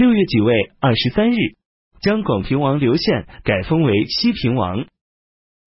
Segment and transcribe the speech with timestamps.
[0.00, 1.36] 六月己未二十三日，
[2.00, 4.86] 将广平王刘宪改封为西平王。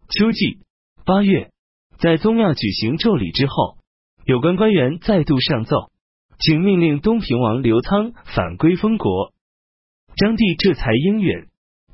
[0.09, 0.57] 秋季
[1.05, 1.51] 八月，
[1.99, 3.77] 在宗庙举行咒礼之后，
[4.25, 5.91] 有关官员再度上奏，
[6.39, 9.31] 请命令东平王刘仓返归封国。
[10.15, 11.45] 张帝这才应允，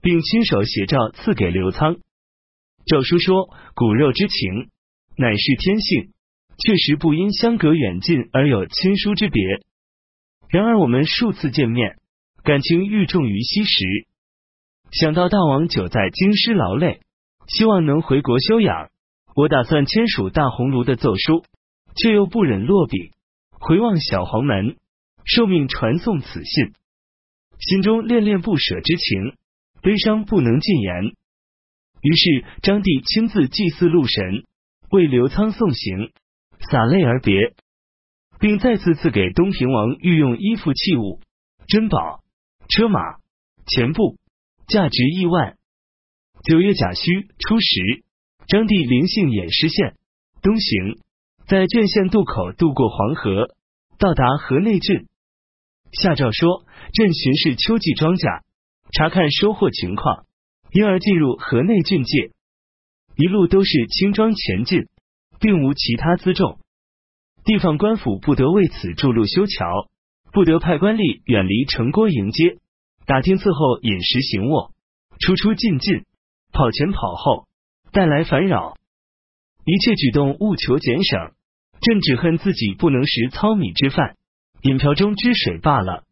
[0.02, 1.98] 并亲手写诏赐给刘仓。
[2.86, 4.70] 诏书说：“骨肉之情，
[5.18, 6.14] 乃是天性，
[6.58, 9.44] 确实不因相隔远近而有亲疏之别。
[10.48, 11.98] 然而我们数次见面。”
[12.44, 14.08] 感情愈重于昔时，
[14.92, 17.02] 想到大王久在京师劳累，
[17.48, 18.90] 希望能回国休养，
[19.36, 21.44] 我打算签署大红炉的奏书，
[21.96, 23.12] 却又不忍落笔，
[23.52, 24.78] 回望小黄门，
[25.26, 26.74] 受命传送此信，
[27.60, 29.36] 心中恋恋不舍之情，
[29.82, 31.14] 悲伤不能尽言。
[32.02, 34.46] 于是张帝亲自祭祀禄神，
[34.90, 36.12] 为刘仓送行，
[36.72, 37.54] 洒泪而别，
[38.40, 41.20] 并再次赐给东平王御用衣服器物
[41.68, 42.24] 珍宝。
[42.70, 43.00] 车马
[43.66, 44.18] 钱布
[44.68, 45.58] 价值亿万。
[46.44, 47.02] 九月甲戌
[47.40, 48.04] 初十，
[48.48, 49.98] 张帝临幸偃师县
[50.44, 51.02] 东行，
[51.48, 53.56] 在郡县渡口渡过黄河，
[53.98, 55.08] 到达河内郡。
[55.92, 56.64] 下诏说：
[56.94, 58.44] 朕巡视秋季庄稼，
[58.92, 60.28] 查看收获情况，
[60.72, 62.32] 因而进入河内郡界。
[63.16, 64.88] 一路都是轻装前进，
[65.40, 66.60] 并无其他辎重。
[67.44, 69.90] 地方官府不得为此筑路修桥。
[70.32, 72.58] 不得派官吏远离城郭迎接，
[73.06, 74.72] 打听伺候饮食行卧，
[75.20, 76.06] 出出进进，
[76.52, 77.48] 跑前跑后，
[77.92, 78.78] 带来烦扰。
[79.66, 81.32] 一切举动务求俭省。
[81.82, 84.18] 朕只恨自己不能食糙米之饭，
[84.64, 86.04] 饮瓢中之水罢了。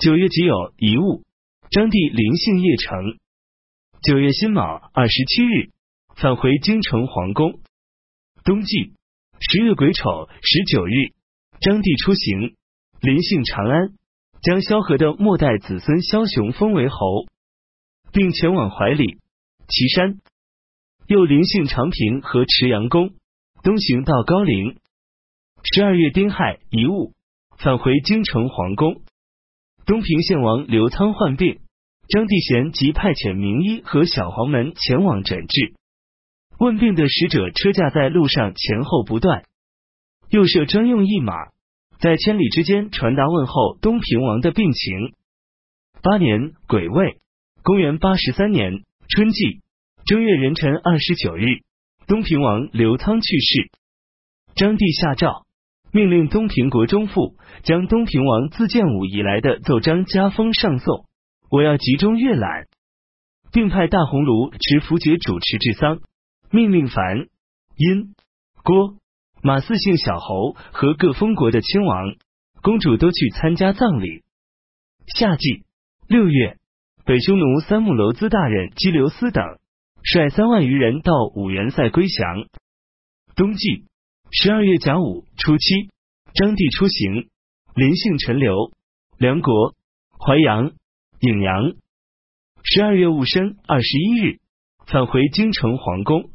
[0.00, 1.22] 九月己酉遗物，
[1.70, 3.16] 张帝临幸邺城。
[4.02, 5.70] 九月辛卯二十七日，
[6.16, 7.60] 返回京城皇宫。
[8.42, 8.94] 冬季
[9.38, 11.14] 十月癸丑十九日，
[11.60, 12.56] 张帝出行。
[13.00, 13.90] 临幸长安，
[14.42, 16.96] 将萧何的末代子孙萧雄封为侯，
[18.12, 19.18] 并前往怀里、
[19.68, 20.18] 岐山，
[21.06, 23.10] 又临幸长平和池阳宫，
[23.62, 24.78] 东行到高陵。
[25.62, 27.12] 十二月丁亥遗物，
[27.58, 29.02] 返回京城皇宫。
[29.84, 31.60] 东平县王刘仓患病，
[32.08, 35.74] 张帝贤即派遣名医和小黄门前往诊治。
[36.58, 39.44] 问病的使者车驾在路上前后不断，
[40.30, 41.34] 又设专用驿马。
[41.98, 45.14] 在千里之间传达问候东平王的病情。
[46.02, 47.18] 八年癸未，
[47.62, 49.60] 公元八十三年春季
[50.04, 51.62] 正月壬辰二十九日，
[52.06, 53.70] 东平王刘仓去世。
[54.54, 55.46] 张帝下诏，
[55.92, 61.06] 命令东平国中父将东平王自建武以来的奏章加封上奏，
[61.50, 62.66] 我要集中阅览，
[63.52, 66.00] 并派大鸿胪持符节主持治丧。
[66.50, 67.26] 命令樊、
[67.76, 68.14] 殷、
[68.62, 68.98] 郭。
[69.46, 72.16] 马四姓小侯和各封国的亲王、
[72.62, 74.24] 公主都去参加葬礼。
[75.06, 75.62] 夏季
[76.08, 76.58] 六月，
[77.04, 79.44] 北匈奴三木楼兹大人基留斯等
[80.02, 82.48] 率三万余人到五原塞归降。
[83.36, 83.84] 冬季
[84.32, 85.90] 十二月甲午初七，
[86.34, 87.28] 张帝出行，
[87.76, 88.72] 临幸陈留、
[89.16, 89.76] 梁国、
[90.18, 90.72] 淮阳、
[91.20, 91.76] 颍阳。
[92.64, 94.40] 十二月戊申二十一日，
[94.88, 96.30] 返回京城皇宫。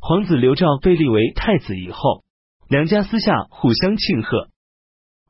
[0.00, 2.23] 皇子刘肇被立为太子以后。
[2.68, 4.48] 两家私下互相庆贺。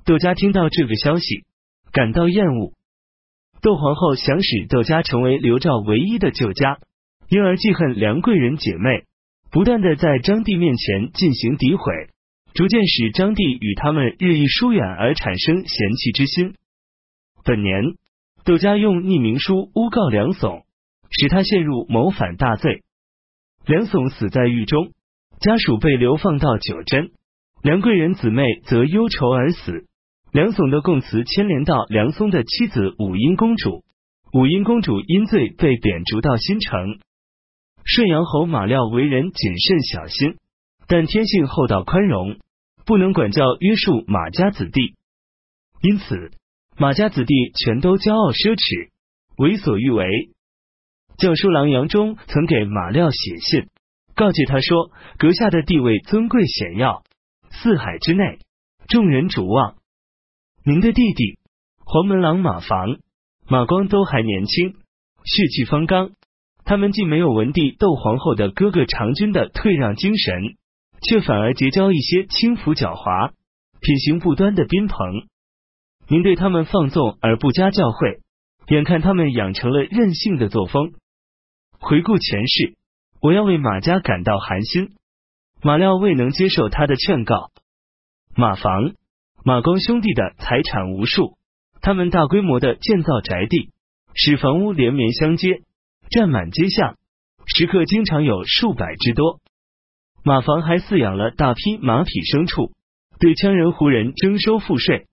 [0.04, 1.44] 窦家听到这个消息，
[1.92, 2.72] 感到厌恶。
[3.60, 6.78] 窦皇后想使窦家成为刘兆唯一的旧家，
[7.28, 9.04] 因而记恨梁贵人姐妹，
[9.50, 12.10] 不断的在张帝面前进行诋毁，
[12.52, 16.54] 逐渐使张帝与他们日益疏远，而产生嫌弃之心。
[17.42, 17.96] 本年，
[18.44, 20.64] 窦家用匿名书诬告梁悚，
[21.10, 22.82] 使他陷入谋反大罪。
[23.66, 24.92] 梁悚死在狱中，
[25.40, 27.10] 家属被流放到九真。
[27.64, 29.86] 梁贵人姊妹则忧愁而死。
[30.32, 33.82] 梁悚的供词牵连到梁松的妻子武英公主，
[34.34, 36.98] 武英公主因罪被贬逐到新城。
[37.82, 40.36] 顺阳侯马廖为人谨慎小心，
[40.88, 42.36] 但天性厚道宽容，
[42.84, 44.96] 不能管教约束马家子弟，
[45.81, 46.32] 因此
[46.76, 48.91] 马家子弟全都骄傲奢侈，
[49.38, 50.06] 为所欲为。
[51.16, 53.69] 教书郎杨忠曾给马廖写信，
[54.14, 57.05] 告诫他说：阁下的地位尊贵显耀。
[57.62, 58.40] 四海之内，
[58.88, 59.76] 众人瞩望。
[60.64, 61.38] 您的弟弟
[61.84, 62.98] 黄门郎马房、
[63.48, 64.74] 马光都还年轻，
[65.24, 66.10] 血气方刚。
[66.64, 70.56] 他们既没有文帝窦皇后的哥哥长君的退让精神，
[71.02, 73.32] 却反而结交一些轻浮狡猾、
[73.80, 75.26] 品行不端的宾朋。
[76.08, 78.20] 您对他们放纵而不加教诲，
[78.68, 80.92] 眼看他们养成了任性的作风。
[81.78, 82.76] 回顾前世，
[83.20, 84.90] 我要为马家感到寒心。
[85.64, 87.50] 马廖未能接受他的劝告。
[88.37, 88.93] 马房、
[89.43, 91.38] 马光兄弟的财产无数，
[91.81, 93.70] 他们大规模的建造宅地，
[94.12, 95.62] 使房屋连绵相接，
[96.11, 96.99] 占满街巷，
[97.46, 99.40] 食客经常有数百之多。
[100.22, 102.72] 马房还饲养了大批马匹牲畜，
[103.19, 105.06] 对羌人胡人征收赋税。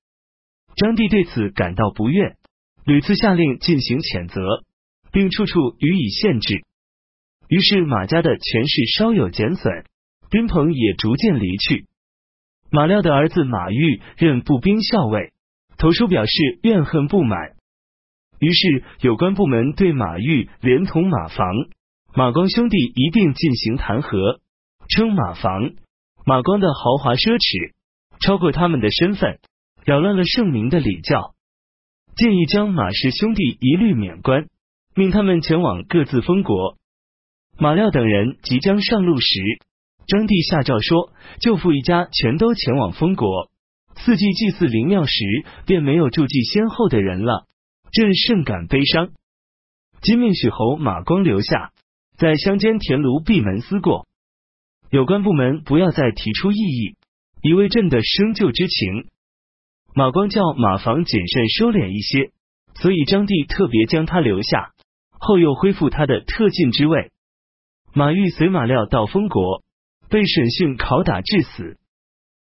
[0.76, 2.36] 张帝对此感到不悦，
[2.84, 4.66] 屡次下令进行谴责，
[5.14, 6.66] 并处处予以限制。
[7.48, 9.86] 于是马家的权势稍有减损，
[10.32, 11.86] 宾朋也逐渐离去。
[12.72, 15.34] 马廖的儿子马玉任步兵校尉，
[15.78, 16.32] 投书表示
[16.64, 17.52] 怨恨不满。
[18.40, 21.54] 于是有关部门对马玉连同马房、
[22.16, 24.40] 马光兄弟一并进行弹劾，
[24.88, 25.74] 称马房、
[26.26, 27.74] 马光的豪华奢侈
[28.20, 29.40] 超过他们的身份。
[29.84, 31.34] 扰乱了圣明的礼教，
[32.16, 34.48] 建议将马氏兄弟一律免官，
[34.96, 36.78] 命他们前往各自封国。
[37.58, 39.28] 马廖等人即将上路时，
[40.08, 43.50] 张帝下诏说：舅父一家全都前往封国。
[43.96, 45.14] 四季祭祀灵庙时，
[45.66, 47.46] 便没有注记先后的人了。
[47.92, 49.10] 朕甚感悲伤。
[50.02, 51.72] 今命许侯马光留下，
[52.18, 54.08] 在乡间田庐闭门思过。
[54.90, 56.96] 有关部门不要再提出异议，
[57.42, 59.08] 以为朕的生旧之情。
[59.94, 62.32] 马光叫马房谨慎收敛一些，
[62.76, 64.72] 所以张帝特别将他留下，
[65.20, 67.12] 后又恢复他的特进之位。
[67.94, 69.64] 马玉随马廖到封国，
[70.12, 71.78] 被审讯拷打致死。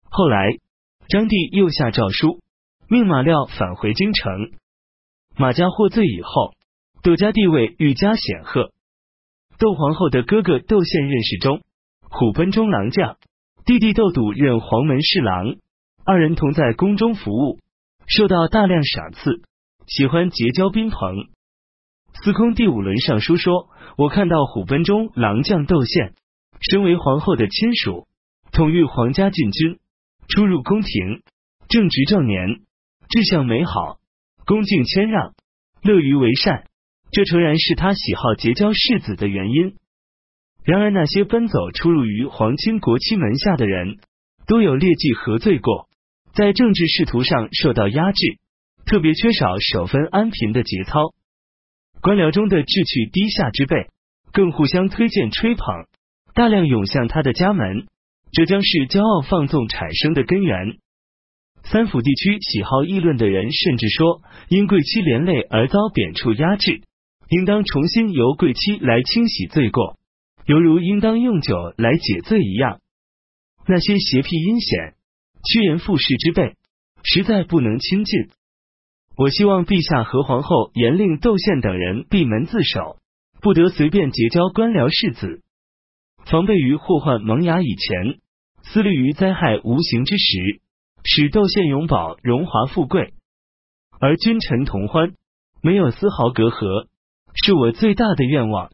[0.04, 0.58] 后来
[1.10, 2.40] 张帝又下诏书，
[2.88, 4.52] 命马廖返回京城。
[5.36, 6.54] 马家获罪以后，
[7.02, 8.72] 窦家地位愈加显赫。
[9.58, 11.64] 窦皇后的哥哥窦宪任侍中，
[12.02, 13.18] 虎贲中郎将，
[13.66, 15.56] 弟弟窦笃任黄门侍郎。
[16.06, 17.60] 二人同在宫中服务，
[18.06, 19.42] 受到大量赏赐，
[19.88, 21.00] 喜欢结交宾朋。
[22.24, 26.14] 司空第五轮上书说：“我看到虎贲中郎将窦宪，
[26.60, 28.08] 身为皇后的亲属，
[28.52, 29.80] 统御皇家禁军，
[30.28, 31.22] 出入宫廷，
[31.70, 32.62] 正值正年，
[33.10, 34.00] 志向美好，
[34.46, 35.34] 恭敬谦让，
[35.82, 36.66] 乐于为善。
[37.12, 39.76] 这诚然是他喜好结交世子的原因。
[40.64, 44.00] 然而那些奔走出入于皇亲国戚门下的人，
[44.46, 45.88] 都有劣迹和罪过。”
[46.36, 48.38] 在政治仕途上受到压制，
[48.86, 51.16] 特别缺少守分安贫的节操。
[52.00, 53.88] 官僚中的志趣低下之辈，
[54.32, 55.88] 更互相推荐吹捧，
[56.38, 57.88] 大量涌向他的家门，
[58.32, 60.78] 这将是骄傲放纵产生的根源。
[61.64, 66.84] 三府地区喜好议论的人，甚至说，因贵妻连累而遭贬黜压制，
[67.30, 69.98] 应当重新由贵妻来清洗罪过，
[70.46, 72.82] 犹如应当用酒来解罪一样。
[73.66, 74.94] 那些邪僻阴险。
[75.44, 76.56] 趋炎附势之辈，
[77.04, 78.30] 实在不能亲近。
[79.16, 82.98] 我希望陛下和皇后严令窦宪等人闭门自守，
[83.42, 85.42] 不得随便结交官僚世子，
[86.30, 88.20] 防备于祸患萌芽以前，
[88.64, 90.62] 思虑于灾害无形之时，
[91.06, 93.14] 使窦宪永保荣华富贵，
[94.02, 95.14] 而君臣同欢，
[95.62, 96.88] 没有丝毫隔阂，
[97.34, 98.72] 是我最大的愿望。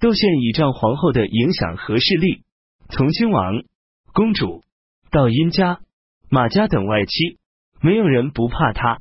[0.00, 2.42] 窦宪倚仗皇后的影响和势力，
[2.90, 3.62] 从亲王、
[4.12, 4.62] 公主
[5.10, 5.80] 到殷家。
[6.28, 7.38] 马家等外戚，
[7.80, 8.98] 没有人不怕他。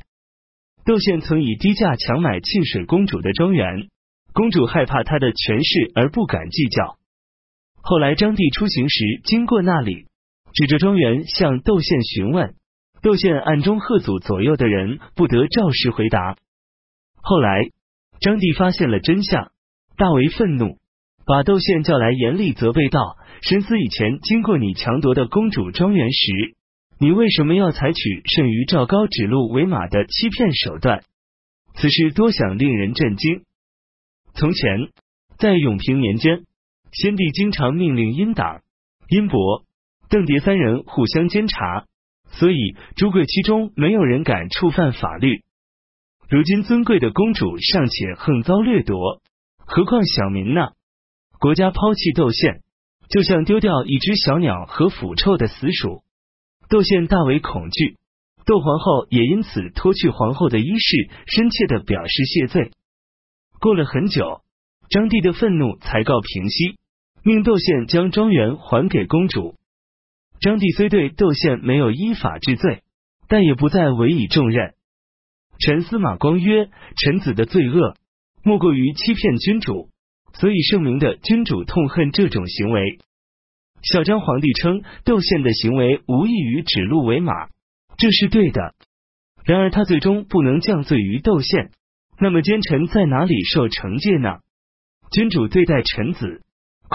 [0.86, 3.90] 窦宪曾以低价强买沁水公主的庄园，
[4.32, 6.98] 公主害怕他的权势而不敢计较。
[7.88, 10.08] 后来张帝出行时经过那里，
[10.56, 12.56] 指着庄园向窦宪询问，
[13.04, 16.36] 窦宪暗中喝阻左右的人不得照实回答。
[17.22, 17.70] 后来
[18.20, 19.52] 张帝发现了真相，
[19.98, 20.80] 大为愤怒，
[21.28, 26.56] 把窦宪叫来严厉责备道：“神思以前经过你强夺的公主庄园时。”
[26.98, 31.04] 你为什么要采取甚于赵高指鹿为马的欺骗手段？
[31.76, 33.44] 此事多想令人震惊。
[34.34, 34.90] 从前
[35.38, 36.46] 在永平年间，
[36.96, 38.62] 先帝经常命令殷党、
[39.10, 39.66] 殷伯、
[40.10, 41.86] 邓蝶三人互相监察，
[42.32, 45.44] 所以朱贵其中没有人敢触犯法律。
[46.30, 49.22] 如今尊贵的公主尚且横遭掠夺，
[49.58, 50.70] 何况小民呢？
[51.38, 52.62] 国家抛弃窦宪，
[53.10, 56.02] 就像丢掉一只小鸟和腐臭的死鼠。
[56.70, 57.98] 窦宪大为恐惧，
[58.46, 62.72] 窦皇后也因此脱去皇后的衣饰，深切的表示谢罪。
[63.60, 64.42] 过了很久，
[64.90, 66.78] 张帝的愤怒才告平息，
[67.28, 69.56] 命窦宪将庄园还给公主。
[70.40, 72.84] 张帝虽对窦宪没有依法治罪，
[73.28, 74.76] 但也不再委以重任。
[75.58, 77.96] 臣司马光曰：“臣子的罪恶，
[78.44, 79.90] 莫过于欺骗君主，
[80.34, 83.00] 所以圣明的君主痛恨这种行为。”
[83.82, 87.48] 小张皇帝称窦宪的行为无异于指鹿为马，
[87.98, 88.76] 这是对的。
[89.46, 91.72] 然而他最终不能降罪于窦宪，
[92.20, 94.42] 那么奸臣在哪里受惩戒呢？
[95.10, 96.44] 君主对待臣子，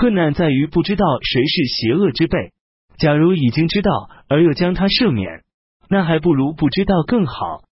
[0.01, 2.55] 困难在于不知道谁是邪恶之辈。
[2.97, 5.43] 假如已经知道而又将他赦免，
[5.91, 7.65] 那还不如不知道更好。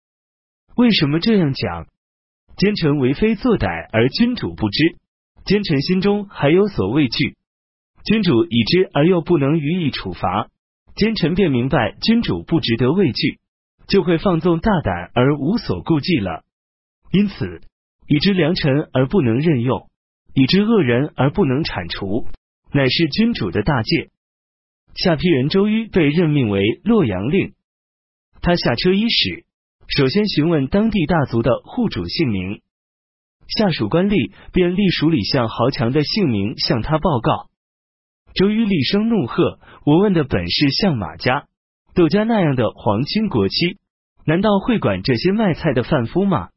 [0.76, 1.86] 为什么这样讲？
[2.58, 4.96] 奸臣为非作歹，而君主不知。
[5.46, 7.38] 奸臣心中还有所畏惧，
[8.04, 10.48] 君主已知而又不能予以处罚，
[10.96, 13.38] 奸臣便明白君主不值得畏惧，
[13.86, 16.42] 就会放纵大胆而无所顾忌了。
[17.10, 17.62] 因此，
[18.06, 19.88] 已知良臣而不能任用，
[20.34, 22.26] 已知恶人而不能铲除，
[22.72, 24.10] 乃是君主的大戒。
[24.94, 27.54] 下邳人周瑜被任命为洛阳令，
[28.42, 29.44] 他下车伊始。
[29.86, 32.60] 首先询问当地大族的户主姓名，
[33.46, 37.48] 下属官吏便隶属李相豪强的姓名向他报告。
[38.34, 41.46] 周瑜厉声怒喝：“我问的本是相马家、
[41.94, 43.78] 窦家那样的皇亲国戚，
[44.26, 46.50] 难道会管这些卖菜的贩夫吗？”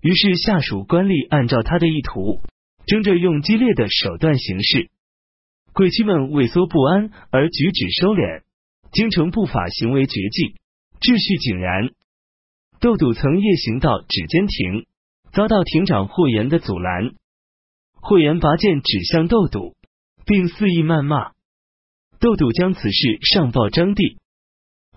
[0.00, 2.40] 于是下属官吏按照他的意图，
[2.86, 4.90] 争着用激烈的手段行事。
[5.72, 8.42] 贵戚们畏缩不安而举止收敛，
[8.92, 10.56] 京城不法行为绝迹，
[11.00, 11.90] 秩序井然。
[12.80, 14.86] 窦笃曾夜行到指间亭，
[15.32, 17.14] 遭到亭长霍言的阻拦。
[17.92, 19.76] 霍言拔剑指向窦笃，
[20.24, 21.32] 并肆意谩骂。
[22.18, 24.18] 窦笃将此事上报张帝，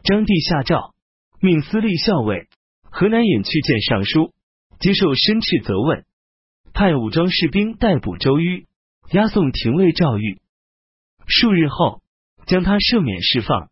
[0.03, 0.93] 张帝下诏
[1.39, 2.47] 命司隶校尉
[2.81, 4.33] 河南尹去见尚书，
[4.79, 6.05] 接受申斥责问，
[6.73, 8.65] 派武装士兵逮捕周瑜，
[9.11, 10.41] 押送廷尉赵玉。
[11.27, 12.01] 数日后，
[12.47, 13.69] 将他赦免释放。